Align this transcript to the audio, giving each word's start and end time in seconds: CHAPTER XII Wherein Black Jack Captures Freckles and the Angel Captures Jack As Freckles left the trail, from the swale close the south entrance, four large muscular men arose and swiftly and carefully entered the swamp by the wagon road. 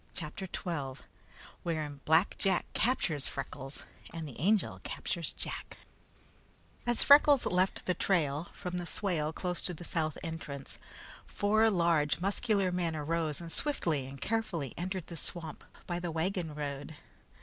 CHAPTER 0.15 0.47
XII 0.47 1.05
Wherein 1.61 1.97
Black 2.05 2.35
Jack 2.39 2.65
Captures 2.73 3.27
Freckles 3.27 3.85
and 4.11 4.27
the 4.27 4.39
Angel 4.39 4.79
Captures 4.83 5.31
Jack 5.31 5.77
As 6.87 7.03
Freckles 7.03 7.45
left 7.45 7.85
the 7.85 7.93
trail, 7.93 8.47
from 8.51 8.79
the 8.79 8.87
swale 8.87 9.31
close 9.31 9.61
the 9.61 9.83
south 9.83 10.17
entrance, 10.23 10.79
four 11.27 11.69
large 11.69 12.19
muscular 12.19 12.71
men 12.71 12.95
arose 12.95 13.39
and 13.39 13.51
swiftly 13.51 14.07
and 14.07 14.19
carefully 14.19 14.73
entered 14.75 15.05
the 15.05 15.17
swamp 15.17 15.63
by 15.85 15.99
the 15.99 16.09
wagon 16.09 16.55
road. 16.55 16.95